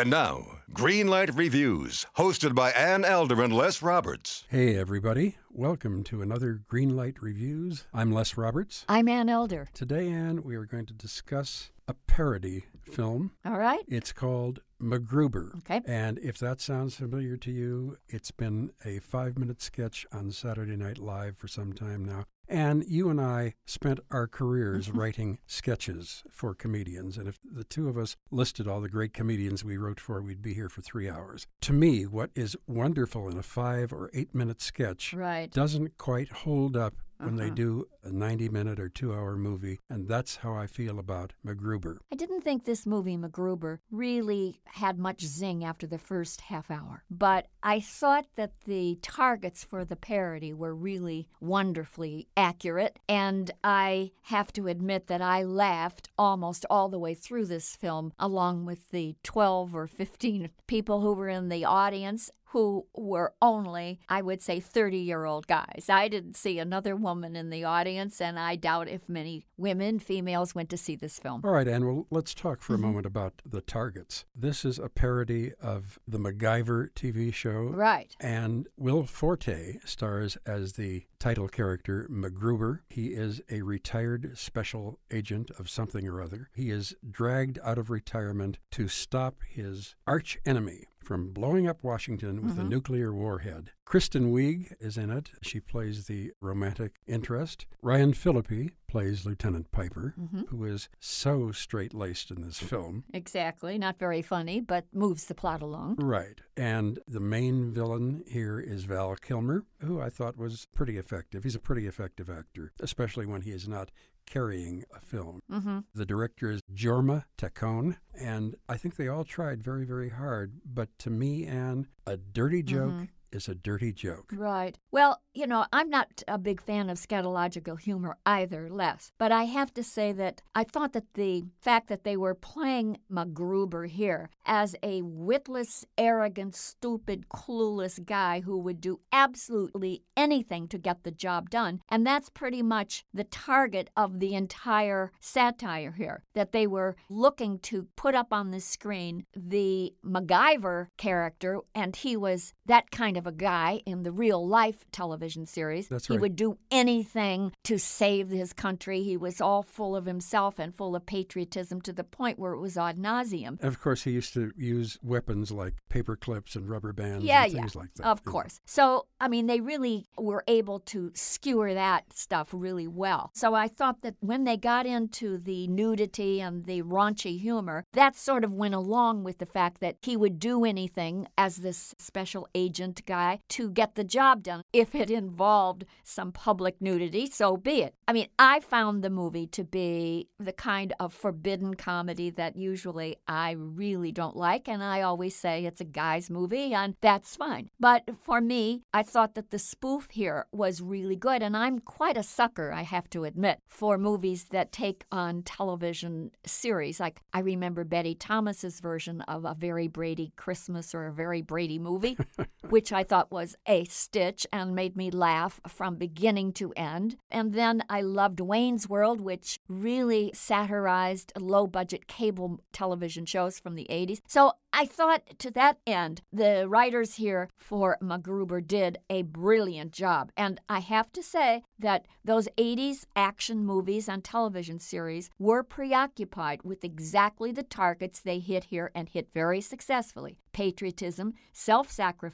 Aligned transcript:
And 0.00 0.08
now, 0.08 0.46
Greenlight 0.72 1.36
Reviews, 1.36 2.06
hosted 2.16 2.54
by 2.54 2.70
Ann 2.70 3.04
Elder 3.04 3.42
and 3.42 3.52
Les 3.52 3.82
Roberts. 3.82 4.44
Hey, 4.48 4.74
everybody. 4.74 5.36
Welcome 5.50 6.04
to 6.04 6.22
another 6.22 6.62
Greenlight 6.72 7.20
Reviews. 7.20 7.84
I'm 7.92 8.10
Les 8.10 8.34
Roberts. 8.38 8.86
I'm 8.88 9.08
Ann 9.08 9.28
Elder. 9.28 9.68
Today, 9.74 10.08
Ann, 10.08 10.42
we 10.42 10.56
are 10.56 10.64
going 10.64 10.86
to 10.86 10.94
discuss 10.94 11.70
a 11.86 11.92
parody 11.92 12.64
film. 12.90 13.32
All 13.44 13.58
right. 13.58 13.84
It's 13.88 14.14
called 14.14 14.60
MacGruber. 14.80 15.58
Okay. 15.58 15.82
And 15.84 16.18
if 16.20 16.38
that 16.38 16.62
sounds 16.62 16.94
familiar 16.94 17.36
to 17.36 17.50
you, 17.50 17.98
it's 18.08 18.30
been 18.30 18.70
a 18.86 19.00
five 19.00 19.36
minute 19.36 19.60
sketch 19.60 20.06
on 20.12 20.30
Saturday 20.30 20.76
Night 20.76 20.96
Live 20.96 21.36
for 21.36 21.46
some 21.46 21.74
time 21.74 22.06
now. 22.06 22.24
And 22.50 22.84
you 22.88 23.08
and 23.10 23.20
I 23.20 23.54
spent 23.64 24.00
our 24.10 24.26
careers 24.26 24.88
mm-hmm. 24.88 24.98
writing 24.98 25.38
sketches 25.46 26.24
for 26.32 26.52
comedians. 26.52 27.16
And 27.16 27.28
if 27.28 27.38
the 27.44 27.62
two 27.62 27.88
of 27.88 27.96
us 27.96 28.16
listed 28.32 28.66
all 28.66 28.80
the 28.80 28.88
great 28.88 29.14
comedians 29.14 29.64
we 29.64 29.76
wrote 29.76 30.00
for, 30.00 30.20
we'd 30.20 30.42
be 30.42 30.52
here 30.52 30.68
for 30.68 30.82
three 30.82 31.08
hours. 31.08 31.46
To 31.62 31.72
me, 31.72 32.06
what 32.06 32.30
is 32.34 32.56
wonderful 32.66 33.28
in 33.28 33.38
a 33.38 33.42
five 33.44 33.92
or 33.92 34.10
eight 34.12 34.34
minute 34.34 34.60
sketch 34.60 35.14
Right. 35.14 35.50
doesn't 35.52 35.96
quite 35.96 36.32
hold 36.32 36.76
up 36.76 36.94
when 37.20 37.36
they 37.36 37.46
Uh-huh. 37.46 37.54
do 37.54 37.84
a 38.02 38.10
90 38.10 38.48
minute 38.48 38.80
or 38.80 38.88
two 38.88 39.12
hour 39.14 39.36
movie. 39.36 39.78
And 39.88 40.08
that's 40.08 40.36
how 40.36 40.54
I 40.54 40.66
feel 40.66 40.98
about 40.98 41.32
MacGruber. 41.44 41.98
I 42.12 42.16
didn't 42.16 42.42
think 42.42 42.64
this 42.64 42.86
movie, 42.86 43.16
MacGruber, 43.16 43.78
really 43.90 44.60
had 44.64 44.98
much 44.98 45.24
zing 45.24 45.64
after 45.64 45.86
the 45.86 45.98
first 45.98 46.42
half 46.42 46.70
hour. 46.70 47.04
But 47.10 47.48
I 47.62 47.80
thought 47.80 48.26
that 48.36 48.52
the 48.64 48.98
targets 49.02 49.64
for 49.64 49.84
the 49.84 49.96
parody 49.96 50.52
were 50.54 50.74
really 50.74 51.28
wonderfully 51.40 52.26
accurate. 52.36 52.98
And 53.08 53.50
I 53.62 54.12
have 54.22 54.52
to 54.54 54.66
admit 54.66 55.06
that 55.08 55.20
I 55.20 55.42
laughed 55.42 56.08
almost 56.18 56.64
all 56.70 56.88
the 56.88 56.98
way 56.98 57.14
through 57.14 57.46
this 57.46 57.76
film, 57.76 58.12
along 58.18 58.64
with 58.64 58.90
the 58.90 59.16
12 59.22 59.74
or 59.74 59.86
15 59.86 60.48
people 60.66 61.00
who 61.02 61.12
were 61.12 61.28
in 61.28 61.48
the 61.50 61.64
audience. 61.64 62.30
Who 62.52 62.86
were 62.94 63.34
only, 63.40 64.00
I 64.08 64.22
would 64.22 64.42
say, 64.42 64.58
30 64.60 64.98
year 64.98 65.24
old 65.24 65.46
guys. 65.46 65.86
I 65.88 66.08
didn't 66.08 66.36
see 66.36 66.58
another 66.58 66.96
woman 66.96 67.36
in 67.36 67.50
the 67.50 67.64
audience, 67.64 68.20
and 68.20 68.38
I 68.38 68.56
doubt 68.56 68.88
if 68.88 69.08
many 69.08 69.46
women, 69.56 69.98
females, 70.00 70.54
went 70.54 70.68
to 70.70 70.76
see 70.76 70.96
this 70.96 71.18
film. 71.18 71.42
All 71.44 71.52
right, 71.52 71.68
Ann, 71.68 71.86
well, 71.86 72.06
let's 72.10 72.34
talk 72.34 72.60
for 72.60 72.74
a 72.74 72.76
Mm-hmm. 72.76 72.86
moment 72.86 73.06
about 73.06 73.42
the 73.46 73.60
targets. 73.60 74.24
This 74.34 74.64
is 74.64 74.78
a 74.78 74.88
parody 74.88 75.52
of 75.62 75.98
the 76.08 76.18
MacGyver 76.18 76.90
TV 76.92 77.32
show. 77.32 77.64
Right. 77.68 78.14
And 78.20 78.66
Will 78.76 79.04
Forte 79.04 79.76
stars 79.84 80.36
as 80.46 80.72
the 80.74 81.04
title 81.18 81.46
character 81.48 82.08
MacGruber. 82.10 82.80
He 82.88 83.08
is 83.08 83.40
a 83.50 83.62
retired 83.62 84.36
special 84.38 84.98
agent 85.10 85.50
of 85.58 85.68
something 85.70 86.06
or 86.08 86.20
other. 86.22 86.48
He 86.54 86.70
is 86.70 86.94
dragged 87.08 87.58
out 87.62 87.78
of 87.78 87.90
retirement 87.90 88.58
to 88.72 88.88
stop 88.88 89.36
his 89.48 89.94
arch 90.06 90.38
enemy 90.46 90.84
from 91.02 91.32
blowing 91.32 91.66
up 91.66 91.82
Washington 91.82 92.42
with 92.42 92.58
a 92.58 92.60
mm-hmm. 92.60 92.68
nuclear 92.68 93.12
warhead. 93.12 93.70
Kristen 93.84 94.32
Wiig 94.32 94.72
is 94.78 94.96
in 94.96 95.10
it. 95.10 95.30
She 95.42 95.58
plays 95.58 96.06
the 96.06 96.30
romantic 96.40 96.96
interest. 97.08 97.66
Ryan 97.82 98.12
Phillippe 98.12 98.70
plays 98.86 99.26
Lieutenant 99.26 99.72
Piper, 99.72 100.14
mm-hmm. 100.18 100.42
who 100.48 100.64
is 100.64 100.88
so 101.00 101.50
straight 101.50 101.92
laced 101.92 102.30
in 102.30 102.42
this 102.42 102.58
film. 102.58 103.04
Exactly. 103.12 103.78
Not 103.78 103.98
very 103.98 104.22
funny, 104.22 104.60
but 104.60 104.84
moves 104.92 105.24
the 105.24 105.34
plot 105.34 105.62
along. 105.62 105.96
Right. 105.96 106.40
And 106.56 107.00
the 107.08 107.20
main 107.20 107.72
villain 107.72 108.22
here 108.28 108.60
is 108.60 108.84
Val 108.84 109.16
Kilmer, 109.16 109.64
who 109.80 110.00
I 110.00 110.08
thought 110.08 110.36
was 110.36 110.68
pretty 110.74 110.96
effective. 110.96 111.42
He's 111.42 111.56
a 111.56 111.60
pretty 111.60 111.86
effective 111.88 112.30
actor, 112.30 112.72
especially 112.80 113.26
when 113.26 113.42
he 113.42 113.50
is 113.50 113.66
not 113.66 113.90
carrying 114.30 114.84
a 114.94 115.00
film. 115.00 115.40
Mm-hmm. 115.50 115.80
The 115.94 116.06
director 116.06 116.50
is 116.50 116.60
Jorma 116.72 117.24
Taccone, 117.36 117.96
and 118.18 118.54
I 118.68 118.76
think 118.76 118.96
they 118.96 119.08
all 119.08 119.24
tried 119.24 119.62
very, 119.62 119.84
very 119.84 120.10
hard. 120.10 120.60
But 120.64 120.96
to 121.00 121.10
me, 121.10 121.46
Ann, 121.46 121.88
a 122.06 122.16
dirty 122.16 122.62
joke 122.62 123.08
is 123.32 123.48
a 123.48 123.54
dirty 123.54 123.92
joke. 123.92 124.32
Right. 124.34 124.78
Well, 124.90 125.20
you 125.34 125.46
know, 125.46 125.66
I'm 125.72 125.88
not 125.88 126.22
a 126.26 126.38
big 126.38 126.60
fan 126.60 126.90
of 126.90 126.98
scatological 126.98 127.78
humor 127.78 128.16
either, 128.26 128.68
Les. 128.70 129.12
But 129.18 129.32
I 129.32 129.44
have 129.44 129.72
to 129.74 129.84
say 129.84 130.12
that 130.12 130.42
I 130.54 130.64
thought 130.64 130.92
that 130.92 131.14
the 131.14 131.44
fact 131.60 131.88
that 131.88 132.04
they 132.04 132.16
were 132.16 132.34
playing 132.34 132.98
MacGruber 133.10 133.88
here 133.88 134.30
as 134.44 134.74
a 134.82 135.02
witless, 135.02 135.84
arrogant, 135.96 136.56
stupid, 136.56 137.28
clueless 137.28 138.04
guy 138.04 138.40
who 138.40 138.58
would 138.58 138.80
do 138.80 139.00
absolutely 139.12 140.02
anything 140.16 140.66
to 140.68 140.78
get 140.78 141.04
the 141.04 141.10
job 141.10 141.50
done, 141.50 141.80
and 141.88 142.06
that's 142.06 142.28
pretty 142.28 142.62
much 142.62 143.04
the 143.14 143.24
target 143.24 143.88
of 143.96 144.20
the 144.20 144.34
entire 144.34 145.12
satire 145.20 145.92
here, 145.92 146.24
that 146.34 146.52
they 146.52 146.66
were 146.66 146.96
looking 147.08 147.58
to 147.58 147.86
put 147.96 148.14
up 148.14 148.32
on 148.32 148.50
the 148.50 148.60
screen 148.60 149.24
the 149.34 149.94
MacGyver 150.04 150.88
character, 150.96 151.60
and 151.74 151.96
he 151.96 152.16
was 152.16 152.52
that 152.70 152.90
kind 152.92 153.16
of 153.16 153.26
a 153.26 153.32
guy 153.32 153.82
in 153.84 154.04
the 154.04 154.12
real 154.12 154.46
life 154.46 154.84
television 154.92 155.44
series. 155.44 155.88
That's 155.88 156.06
he 156.06 156.16
would 156.16 156.36
do 156.36 156.56
anything 156.70 157.52
to 157.64 157.78
save 157.78 158.28
his 158.30 158.52
country. 158.52 159.02
He 159.02 159.16
was 159.16 159.40
all 159.40 159.64
full 159.64 159.96
of 159.96 160.06
himself 160.06 160.60
and 160.60 160.72
full 160.72 160.94
of 160.94 161.04
patriotism 161.04 161.80
to 161.82 161.92
the 161.92 162.04
point 162.04 162.38
where 162.38 162.52
it 162.52 162.60
was 162.60 162.78
ad 162.78 162.96
nauseum. 162.96 163.60
Of 163.60 163.80
course, 163.80 164.04
he 164.04 164.12
used 164.12 164.34
to 164.34 164.52
use 164.56 164.98
weapons 165.02 165.50
like 165.50 165.74
paper 165.88 166.14
clips 166.14 166.54
and 166.54 166.70
rubber 166.70 166.92
bands 166.92 167.24
Yeah, 167.24 167.42
and 167.44 167.52
yeah, 167.54 167.66
like 167.74 167.92
that. 167.94 168.06
of 168.06 168.24
know. 168.24 168.30
course. 168.32 168.60
So, 168.66 169.06
I 169.20 169.26
mean, 169.26 169.48
they 169.48 169.60
really 169.60 170.06
were 170.16 170.44
able 170.46 170.78
to 170.80 171.10
skewer 171.14 171.74
that 171.74 172.12
stuff 172.12 172.50
really 172.52 172.86
well. 172.86 173.32
So 173.34 173.52
I 173.52 173.66
thought 173.66 174.02
that 174.02 174.14
when 174.20 174.44
they 174.44 174.56
got 174.56 174.86
into 174.86 175.38
the 175.38 175.66
nudity 175.66 176.40
and 176.40 176.66
the 176.66 176.82
raunchy 176.82 177.40
humor, 177.40 177.84
that 177.94 178.14
sort 178.14 178.44
of 178.44 178.52
went 178.52 178.74
along 178.74 179.24
with 179.24 179.38
the 179.38 179.46
fact 179.46 179.80
that 179.80 179.96
he 180.02 180.16
would 180.16 180.38
do 180.38 180.64
anything 180.64 181.26
as 181.36 181.56
this 181.56 181.96
special 181.98 182.46
agent 182.54 182.59
guy 182.68 183.40
to 183.50 183.70
get 183.70 183.94
the 183.94 184.04
job 184.04 184.42
done. 184.42 184.62
If 184.72 184.94
it 184.94 185.10
involved 185.10 185.84
some 186.04 186.32
public 186.32 186.80
nudity, 186.80 187.26
so 187.26 187.56
be 187.56 187.82
it. 187.82 187.94
I 188.06 188.12
mean, 188.12 188.28
I 188.38 188.60
found 188.60 189.02
the 189.02 189.10
movie 189.10 189.46
to 189.48 189.64
be 189.64 190.28
the 190.38 190.52
kind 190.52 190.92
of 190.98 191.14
forbidden 191.14 191.74
comedy 191.74 192.30
that 192.30 192.56
usually 192.56 193.16
I 193.26 193.52
really 193.52 194.12
don't 194.12 194.36
like, 194.36 194.68
and 194.68 194.82
I 194.82 195.02
always 195.02 195.36
say 195.36 195.64
it's 195.64 195.80
a 195.80 195.84
guy's 195.84 196.30
movie, 196.30 196.74
and 196.74 196.94
that's 197.00 197.36
fine. 197.36 197.70
But 197.78 198.10
for 198.20 198.40
me, 198.40 198.82
I 198.92 199.02
thought 199.02 199.34
that 199.34 199.50
the 199.50 199.58
spoof 199.58 200.08
here 200.10 200.46
was 200.52 200.82
really 200.82 201.16
good, 201.16 201.42
and 201.42 201.56
I'm 201.56 201.78
quite 201.78 202.16
a 202.16 202.22
sucker, 202.22 202.72
I 202.72 202.82
have 202.82 203.08
to 203.10 203.24
admit, 203.24 203.60
for 203.68 203.96
movies 203.96 204.46
that 204.50 204.72
take 204.72 205.04
on 205.12 205.42
television 205.42 206.30
series. 206.44 207.00
Like 207.00 207.20
I 207.32 207.40
remember 207.40 207.84
Betty 207.84 208.14
Thomas's 208.14 208.80
version 208.80 209.20
of 209.22 209.44
a 209.44 209.54
Very 209.54 209.88
Brady 209.88 210.32
Christmas 210.36 210.94
or 210.94 211.06
a 211.06 211.12
Very 211.12 211.42
Brady 211.42 211.78
movie, 211.78 212.18
which 212.68 212.92
I 212.92 213.04
thought 213.04 213.32
was 213.32 213.56
a 213.66 213.84
stitch 213.84 214.46
and 214.52 214.74
made 214.74 214.96
me 214.96 215.10
laugh 215.10 215.60
from 215.66 215.96
beginning 215.96 216.52
to 216.54 216.72
end. 216.76 217.16
And 217.30 217.52
then 217.52 217.82
I 217.88 218.02
loved 218.02 218.40
Wayne's 218.40 218.88
World, 218.88 219.20
which 219.20 219.58
really 219.68 220.30
satirized 220.34 221.32
low 221.38 221.66
budget 221.66 222.06
cable 222.06 222.60
television 222.72 223.26
shows 223.26 223.58
from 223.58 223.74
the 223.74 223.86
80s. 223.90 224.20
So 224.26 224.52
I 224.72 224.86
thought 224.86 225.38
to 225.38 225.50
that 225.52 225.78
end, 225.86 226.22
the 226.32 226.68
writers 226.68 227.14
here 227.16 227.48
for 227.56 227.98
MacGruber 228.00 228.66
did 228.66 228.98
a 229.08 229.22
brilliant 229.22 229.92
job. 229.92 230.30
And 230.36 230.60
I 230.68 230.78
have 230.80 231.12
to 231.12 231.22
say 231.22 231.62
that 231.78 232.06
those 232.24 232.48
80s 232.56 233.04
action 233.16 233.64
movies 233.64 234.08
and 234.08 234.22
television 234.22 234.78
series 234.78 235.30
were 235.38 235.62
preoccupied 235.62 236.62
with 236.62 236.84
exactly 236.84 237.50
the 237.52 237.62
targets 237.62 238.20
they 238.20 238.38
hit 238.38 238.64
here 238.64 238.92
and 238.94 239.08
hit 239.08 239.28
very 239.34 239.60
successfully 239.60 240.38
patriotism, 240.52 241.34
self 241.52 241.90
sacrifice, 241.90 242.29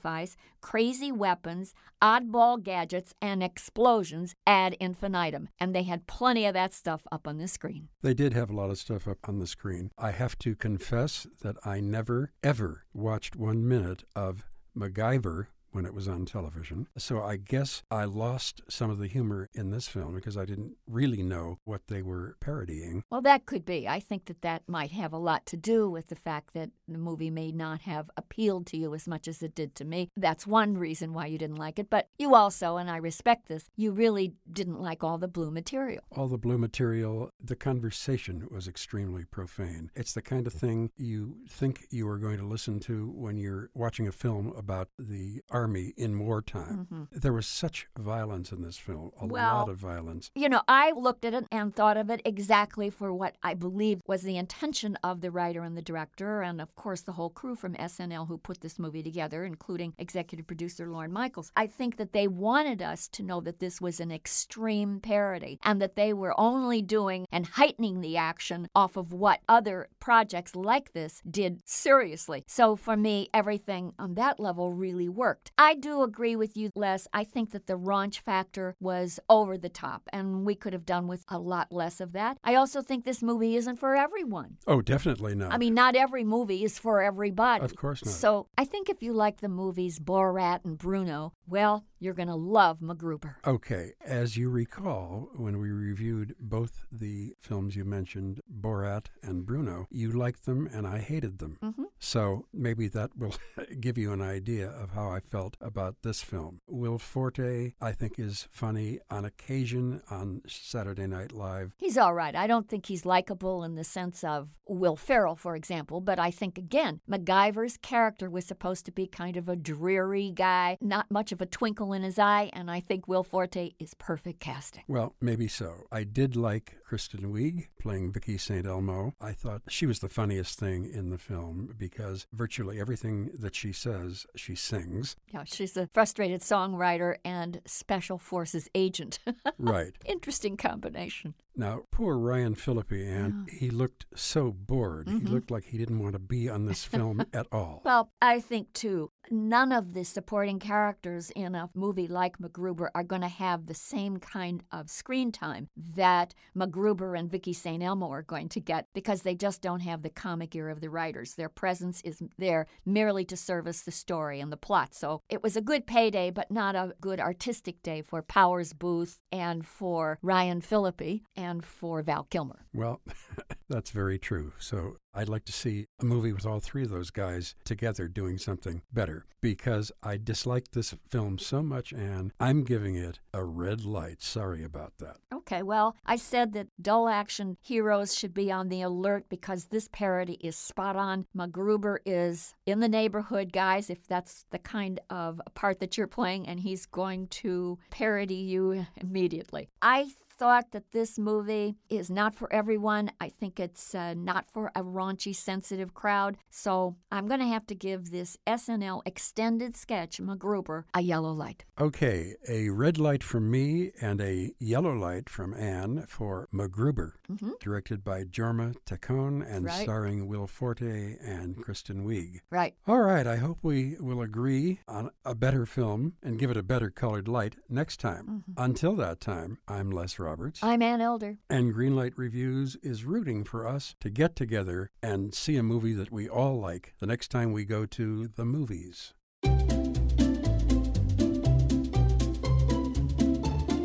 crazy 0.61 1.11
weapons, 1.13 1.75
oddball 2.03 2.63
gadgets, 2.63 3.15
and 3.21 3.43
explosions 3.43 4.35
ad 4.47 4.77
infinitum. 4.81 5.49
And 5.59 5.75
they 5.75 5.85
had 5.85 6.07
plenty 6.07 6.47
of 6.47 6.55
that 6.55 6.75
stuff 6.75 7.07
up 7.11 7.27
on 7.27 7.39
the 7.39 7.49
screen. 7.49 7.89
They 8.03 8.15
did 8.15 8.33
have 8.35 8.51
a 8.51 8.57
lot 8.57 8.71
of 8.71 8.79
stuff 8.79 9.09
up 9.09 9.19
on 9.25 9.39
the 9.39 9.47
screen. 9.47 9.91
I 9.99 10.11
have 10.11 10.39
to 10.41 10.55
confess 10.55 11.27
that 11.43 11.57
I 11.65 11.81
never, 11.81 12.33
ever 12.43 12.85
watched 12.93 13.37
one 13.37 13.67
minute 13.67 14.05
of 14.15 14.45
MacGyver 14.77 15.47
when 15.77 15.85
it 15.85 15.93
was 15.93 16.09
on 16.09 16.25
television. 16.25 16.89
So 16.97 17.23
I 17.23 17.37
guess 17.37 17.83
I 17.91 18.07
lost 18.07 18.63
some 18.67 18.91
of 18.91 18.99
the 18.99 19.07
humor 19.07 19.51
in 19.53 19.71
this 19.71 19.87
film 19.87 20.15
because 20.15 20.35
I 20.35 20.47
didn't 20.47 20.77
really 20.87 21.23
know 21.23 21.59
what 21.65 21.83
they 21.89 22.01
were 22.01 22.37
parodying. 22.41 23.05
Well, 23.11 23.21
that 23.21 23.45
could 23.45 23.67
be. 23.67 23.87
I 23.87 24.01
think 24.01 24.25
that 24.25 24.41
that 24.41 24.63
might 24.67 24.93
have 24.93 25.13
a 25.13 25.19
lot 25.19 25.45
to 25.47 25.57
do 25.59 25.91
with 25.91 26.07
the 26.07 26.15
fact 26.15 26.55
that 26.55 26.71
the 26.89 26.97
movie 26.97 27.29
may 27.31 27.53
not 27.53 27.83
have 27.83 28.11
appealed 28.17 28.67
to 28.69 28.79
you 28.79 28.95
as 28.95 29.07
much 29.07 29.29
as 29.29 29.43
it 29.43 29.55
did 29.55 29.75
to 29.75 29.85
me. 29.85 30.09
That's 30.17 30.47
one 30.47 30.79
reason 30.79 31.13
why 31.13 31.27
you 31.27 31.37
didn't 31.37 31.57
like 31.57 31.79
it. 31.79 31.91
But 31.91 32.09
you 32.19 32.35
also, 32.35 32.79
and 32.79 32.91
I 32.91 32.97
respect 32.97 33.49
this, 33.49 33.69
you 33.77 33.93
really 33.93 34.33
didn't 34.51 34.81
like 34.81 35.05
all 35.05 35.19
the 35.19 35.29
blue 35.29 35.51
material. 35.51 36.03
All 36.11 36.29
the 36.29 36.39
blue 36.39 36.57
material, 36.57 37.33
the 37.39 37.55
conversation 37.55 38.49
was 38.51 38.67
extremely 38.67 39.25
profane. 39.27 39.91
It's 39.95 40.15
the 40.15 40.23
kind 40.23 40.47
of 40.47 40.55
thing 40.55 40.91
you 40.97 41.37
think 41.47 41.85
you 41.91 42.09
are 42.09 42.19
going 42.19 42.39
to 42.39 42.47
listen 42.47 42.81
to 42.81 43.11
when 43.11 43.37
you're 43.37 43.69
watching 43.75 44.09
a 44.09 44.13
film 44.13 44.55
about 44.57 44.89
the 44.99 45.43
army 45.51 45.66
army 45.67 45.93
in 45.97 46.17
wartime. 46.21 46.87
Mm-hmm. 46.93 47.03
There 47.11 47.33
was 47.33 47.45
such 47.47 47.89
violence 47.99 48.53
in 48.53 48.63
this 48.63 48.79
film, 48.79 49.11
a 49.21 49.27
Well- 49.27 49.57
lot 49.57 49.69
of 49.69 49.79
violence. 49.79 50.31
You 50.37 50.49
know, 50.49 50.63
I 50.69 50.93
looked 50.93 51.25
at 51.25 51.35
it 51.35 51.45
and 51.51 51.75
thought 51.75 51.97
of 51.97 52.09
it 52.09 52.23
exactly 52.25 52.89
for 52.89 53.13
what 53.13 53.35
I 53.43 53.55
believe 53.55 54.01
was 54.07 54.23
the 54.23 54.37
intention 54.37 54.97
of 55.03 55.23
the 55.23 55.33
writer 55.33 55.65
and 55.65 55.77
the 55.77 55.83
director, 55.83 56.41
and 56.41 56.61
of 56.61 56.77
course 56.77 57.01
the 57.01 57.13
whole 57.13 57.31
crew 57.31 57.57
from 57.57 57.75
SNL 57.75 58.29
who 58.29 58.39
put 58.39 58.61
this 58.61 58.79
movie 58.79 59.03
together, 59.03 59.45
including 59.45 59.93
executive 59.99 60.47
producer 60.47 60.89
Lorne 60.89 61.13
Michaels. 61.13 61.51
I 61.57 61.67
think 61.67 61.97
that 61.97 62.13
they 62.13 62.29
wanted 62.29 62.81
us 62.81 63.09
to 63.09 63.25
know 63.25 63.41
that 63.41 63.59
this 63.59 63.81
was 63.81 63.99
an 63.99 64.13
extreme 64.13 65.01
parody 65.01 65.59
and 65.65 65.83
that 65.83 65.97
they 65.97 66.13
were 66.13 66.39
only 66.39 66.81
doing 66.81 67.27
and 67.33 67.45
heightening 67.45 68.01
the 68.03 68.17
action 68.17 68.69
off 68.73 68.97
of 68.97 69.13
what 69.13 69.41
other 69.49 69.89
projects 69.99 70.55
like 70.55 70.93
this 70.93 71.23
did 71.29 71.61
seriously. 71.65 72.45
So 72.47 72.77
for 72.77 72.97
me, 72.97 73.29
everything 73.35 73.95
on 73.99 74.15
that 74.15 74.39
level 74.39 74.73
really 74.73 75.09
worked. 75.09 75.51
I 75.59 75.75
do 75.75 76.03
agree 76.03 76.37
with 76.37 76.57
you, 76.57 76.71
Les. 76.75 77.09
I 77.15 77.25
think 77.25 77.53
that 77.53 77.67
the 77.67 77.79
raunch 77.79 78.21
factor 78.21 78.77
was 78.79 79.19
over 79.31 79.57
the 79.57 79.71
top, 79.71 80.09
and 80.13 80.45
we 80.45 80.55
could 80.55 80.75
have 80.75 80.85
done 80.85 81.07
with 81.07 81.25
a 81.29 81.39
lot 81.39 81.73
less 81.73 81.99
of 82.01 82.13
that. 82.13 82.39
I 82.45 82.55
also 82.55 82.83
think 82.83 83.05
this 83.05 83.23
movie 83.23 83.57
isn't 83.57 83.77
for 83.77 83.97
everyone. 83.97 84.59
Oh, 84.67 84.83
definitely 84.83 85.35
not. 85.35 85.53
I 85.53 85.57
mean, 85.57 85.73
not 85.73 85.97
every 85.97 86.25
movie 86.25 86.63
is 86.63 86.79
for 86.79 87.03
everybody. 87.03 87.65
Of 87.65 87.75
course 87.75 88.05
not. 88.05 88.13
So 88.13 88.49
I 88.59 88.67
think 88.67 88.91
if 88.91 89.03
you 89.03 89.15
like 89.15 89.41
the 89.41 89.49
movies 89.49 89.99
Borat 89.99 90.65
and 90.65 90.77
Bruno, 90.77 91.33
well, 91.49 91.87
you're 91.99 92.15
going 92.15 92.29
to 92.29 92.35
love 92.35 92.81
MacGruber. 92.81 93.37
Okay, 93.47 93.93
as 94.05 94.37
you 94.37 94.49
recall, 94.51 95.31
when 95.37 95.59
we 95.59 95.71
reviewed 95.71 96.35
both 96.39 96.85
the 96.93 97.35
films 97.41 97.77
you 97.77 97.85
mentioned, 97.85 98.41
Borat 98.61 99.07
and 99.23 99.47
Bruno, 99.47 99.87
you 99.91 100.13
liked 100.13 100.45
them 100.47 100.69
and 100.73 100.87
I 100.87 100.99
hated 100.99 101.39
them. 101.39 101.59
Mhm. 101.63 101.85
So 101.99 102.47
maybe 102.53 102.89
that 102.89 103.17
will 103.17 103.35
give 103.81 103.97
you 103.99 104.13
an 104.13 104.21
idea 104.23 104.69
of 104.69 104.91
how 104.91 105.11
I 105.11 105.21
felt 105.21 105.57
about 105.61 105.97
this 106.03 106.23
film. 106.23 106.61
Will 106.67 106.99
Forte, 106.99 107.73
I 107.81 107.93
think, 107.93 108.19
is 108.19 108.47
funny 108.51 108.99
on 109.11 109.25
occasion 109.25 110.03
on 110.11 110.43
Saturday 110.47 111.07
Night 111.07 111.33
Live. 111.33 111.73
He's 111.79 111.97
all 111.99 112.15
right. 112.15 112.35
I 112.35 112.47
don't 112.47 112.69
think 112.69 112.87
he's 112.87 113.07
likable 113.07 113.65
in 113.65 113.75
the 113.75 113.85
sense 113.85 114.23
of 114.23 114.49
Will 114.69 114.97
Ferrell, 114.97 115.37
for 115.37 115.55
example, 115.57 116.01
but 116.01 116.19
I 116.19 116.31
think, 116.31 116.59
again, 116.59 117.01
MacGyver's 117.09 117.77
character 117.77 118.29
was 118.29 118.45
supposed 118.45 118.85
to 118.87 118.93
be 118.93 119.07
kind 119.07 119.37
of 119.37 119.49
a 119.49 119.57
dreary 119.57 120.33
guy, 120.35 120.77
not 120.81 121.11
much 121.11 121.31
of 121.33 121.41
a 121.41 121.47
twinkle 121.47 121.86
in 121.93 122.03
his 122.03 122.19
eye, 122.19 122.51
and 122.53 122.71
I 122.71 122.81
think 122.81 123.09
Will 123.09 123.25
Forte 123.25 123.73
is 123.79 123.95
perfect 123.95 124.41
casting. 124.41 124.85
Well, 124.89 125.15
maybe 125.21 125.49
so. 125.49 125.87
I 125.91 126.05
did 126.05 126.37
like 126.37 126.77
Kristen 126.85 127.33
Wiig 127.33 127.69
playing 127.81 128.13
Vicky 128.13 128.39
St. 128.39 128.67
Elmo. 128.67 129.15
I 129.21 129.33
thought 129.33 129.63
she 129.69 129.87
was 129.87 130.01
the 130.01 130.09
funniest 130.09 130.59
thing 130.59 130.89
in 130.93 131.11
the 131.11 131.19
film 131.19 131.75
because 131.79 132.27
virtually 132.33 132.81
everything 132.81 133.31
that 133.39 133.55
she 133.55 133.73
says, 133.73 134.27
she 134.37 134.55
sings. 134.55 135.17
Yeah, 135.33 135.45
she's 135.45 135.77
a 135.77 135.89
frustrated 135.93 136.41
songwriter 136.41 137.17
and 137.25 137.61
special 137.67 138.19
forces 138.19 138.69
agent. 138.75 139.19
right. 139.59 139.93
Interesting 140.05 140.57
combination. 140.57 141.35
Now, 141.57 141.83
poor 141.91 142.19
Ryan 142.19 142.55
Phillippe, 142.55 142.93
and 142.93 143.49
he 143.49 143.71
looked 143.71 144.05
so 144.15 144.53
bored. 144.53 145.09
He 145.09 145.15
mm-hmm. 145.15 145.29
looked 145.29 145.51
like 145.51 145.65
he 145.65 145.79
didn't 145.79 146.01
want 146.01 146.13
to 146.13 146.19
be 146.19 146.51
on 146.51 146.67
this 146.67 146.85
film 146.85 147.25
at 147.33 147.47
all. 147.51 147.81
Well, 147.85 148.11
I 148.21 148.41
think 148.41 148.73
too, 148.75 149.11
none 149.31 149.73
of 149.73 149.95
the 149.95 150.05
supporting 150.05 150.59
characters 150.59 151.31
in 151.31 151.55
a 151.55 151.71
movie 151.75 152.09
like 152.09 152.39
MacGruber 152.39 152.91
are 152.95 153.05
going 153.05 153.23
to 153.23 153.29
have 153.29 153.67
the 153.67 153.75
same 153.75 154.19
kind 154.19 154.63
of 154.71 154.91
screen 154.91 155.33
time 155.33 155.69
that 155.95 156.35
MacGruber 156.57 157.19
and 157.19 157.31
Vicky 157.31 157.55
St. 157.55 157.83
Elmo 157.83 158.11
are 158.11 158.23
going 158.23 158.49
to 158.51 158.61
get 158.61 158.87
because 158.95 159.23
they 159.23 159.35
just 159.35 159.63
don't 159.63 159.81
have 159.81 160.03
the 160.03 160.11
comic 160.11 160.55
ear 160.55 160.69
of 160.69 160.81
the 160.81 160.91
writers. 160.91 161.35
Their 161.35 161.49
presence 161.49 162.03
is 162.03 162.23
there 162.37 162.67
merely 162.85 163.25
to 163.27 163.37
service 163.37 163.81
the 163.83 163.93
story 163.93 164.41
and 164.41 164.53
the 164.53 164.57
plot. 164.59 164.95
So 164.95 165.23
it 165.31 165.43
was 165.43 165.57
a 165.57 165.63
good 165.63 165.87
payday, 165.87 166.31
but 166.31 166.51
not 166.51 166.77
a 166.77 166.93
good 167.01 167.21
artistic 167.21 167.83
day 167.83 168.03
for 168.03 168.23
Powers 168.23 168.75
Boothe 168.75 169.15
and 169.33 169.67
for 169.67 170.19
Ryan 170.23 170.61
Phillippe 170.61 171.23
and 171.35 171.46
for 171.61 172.03
Val 172.03 172.25
Kilmer. 172.25 172.67
Well, 172.75 173.01
that's 173.69 173.91
very 173.91 174.19
true. 174.19 174.53
So 174.59 174.97
I'd 175.15 175.29
like 175.31 175.47
to 175.47 175.53
see 175.53 175.87
a 175.99 176.05
movie 176.05 176.33
with 176.33 176.45
all 176.45 176.61
three 176.61 176.83
of 176.83 176.91
those 176.91 177.11
guys 177.11 177.55
together 177.65 178.07
doing 178.07 178.37
something 178.37 178.83
better 178.93 179.25
because 179.41 179.91
I 180.03 180.19
disliked 180.19 180.73
this 180.73 180.95
film 181.09 181.39
so 181.39 181.63
much, 181.63 181.93
and 181.93 182.33
I'm 182.39 182.65
giving 182.65 182.97
it 182.97 183.21
a 183.33 183.45
red 183.45 183.85
light. 183.85 184.23
Sorry 184.23 184.63
about 184.63 184.93
that. 184.99 185.17
Okay, 185.33 185.63
well, 185.63 185.97
I 186.05 186.17
said 186.17 186.53
that 186.53 186.67
dull 186.83 187.09
action 187.09 187.57
heroes 187.63 188.15
should 188.15 188.35
be 188.35 188.53
on 188.53 188.69
the 188.69 188.83
alert 188.83 189.25
because 189.29 189.67
this 189.67 189.89
parody 189.91 190.35
is 190.35 190.57
spot 190.57 190.97
on. 190.97 191.27
MacGruber 191.35 191.99
is 192.05 192.55
in 192.67 192.81
the 192.81 192.89
neighborhood, 192.89 193.53
guys, 193.53 193.89
if 193.89 194.07
that's 194.07 194.45
the 194.51 194.59
kind 194.59 195.01
of 195.09 195.41
part 195.55 195.81
that 195.81 195.97
you're 195.97 196.07
playing, 196.09 196.47
and 196.47 196.61
he's 196.61 196.85
going 196.85 197.29
to 197.29 197.79
parody 197.91 198.35
you 198.35 198.85
immediately. 198.97 199.71
I 199.81 200.11
thought 200.39 200.73
that 200.73 200.93
this 200.93 201.19
movie 201.19 201.77
is 201.89 202.11
not 202.11 202.35
for 202.35 202.53
everyone. 202.53 203.11
I 203.21 203.29
think 203.29 203.59
it's 203.59 203.95
uh, 203.95 204.15
not 204.15 204.47
for 204.47 204.71
a 204.75 204.83
raunchy, 204.83 205.35
sensitive 205.35 205.95
crowd. 205.95 206.37
So 206.51 206.97
I'm 207.11 207.27
going 207.27 207.41
to 207.41 207.47
have 207.47 207.67
to 207.69 207.75
give 207.75 208.11
this 208.11 208.37
SNL 208.47 209.03
extended 209.07 209.77
sketch, 209.77 210.19
MacGruber, 210.19 210.85
a 210.95 211.01
yellow 211.01 211.33
light. 211.33 211.65
Okay, 211.81 212.35
a 212.49 212.69
red 212.71 212.99
light 212.99 213.23
from 213.23 213.51
me 213.51 213.93
and 214.01 214.21
a 214.21 214.53
yellow 214.59 214.93
light 214.93 215.29
from 215.31 215.55
Ann 215.55 216.05
for 216.09 216.49
MacGruber, 216.53 217.13
directed 217.61 218.05
by 218.05 218.25
Jorma 218.25 218.75
Taccone 218.87 219.45
and 219.49 219.67
Right. 219.67 219.83
starring 219.83 220.29
Will 220.29 220.47
Forte 220.47 221.17
and 221.21 221.57
Kristen 221.63 222.05
Wiig. 222.07 222.41
Right. 222.51 222.75
All 222.87 223.01
right, 223.01 223.27
I 223.27 223.37
hope 223.37 223.59
we 223.63 223.97
will 223.99 224.21
agree 224.23 224.81
on 224.87 225.11
a 225.25 225.35
better 225.35 225.67
film 225.67 226.15
and 226.23 226.39
give 226.39 226.51
it 226.51 226.57
a 226.57 226.63
better 226.63 226.91
colored 226.91 227.29
light 227.29 227.57
next 227.69 227.99
time. 228.01 228.45
Until 228.57 228.95
that 228.97 229.21
time, 229.21 229.59
I'm 229.67 229.91
Les 229.91 230.19
Roberts. 230.27 230.59
I'm 230.61 230.83
Ann 230.83 231.01
Elder. 231.01 231.37
and 231.49 231.73
Greenlight 231.73 232.15
Reviews 232.17 232.77
is 232.83 233.05
rooting 233.05 233.45
for 233.45 233.65
us 233.65 233.95
to 234.01 234.11
get 234.11 234.35
together 234.35 234.91
and 235.01 235.33
see 235.33 235.57
a 235.57 235.63
movie 235.63 235.95
that 235.95 236.11
we 236.11 236.29
all 236.29 236.59
like 236.59 236.95
the 236.99 237.07
next 237.07 237.31
time 237.31 237.53
we 237.53 237.65
go 237.65 237.87
to 237.87 238.27
the 238.35 238.45
movies. 238.45 239.15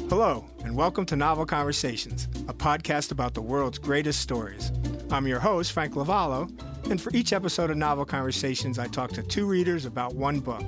Hello, 0.10 0.46
and 0.64 0.76
welcome 0.76 1.06
to 1.06 1.16
Novel 1.16 1.46
Conversations, 1.46 2.28
a 2.48 2.54
podcast 2.54 3.12
about 3.12 3.36
the 3.36 3.42
world's 3.42 3.78
greatest 3.78 4.20
stories. 4.20 4.72
I'm 5.12 5.28
your 5.28 5.40
host, 5.40 5.72
Frank 5.74 5.94
Lavallo, 5.94 6.50
and 6.90 7.00
for 7.00 7.12
each 7.14 7.34
episode 7.34 7.70
of 7.70 7.78
Novel 7.78 8.06
Conversations, 8.06 8.80
I 8.80 8.88
talk 8.88 9.12
to 9.12 9.22
two 9.22 9.46
readers 9.46 9.86
about 9.86 10.16
one 10.16 10.40
book. 10.40 10.64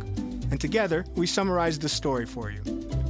And 0.52 0.62
together, 0.62 1.04
we 1.16 1.26
summarize 1.26 1.80
the 1.80 1.90
story 1.90 2.28
for 2.28 2.52
you. 2.52 2.62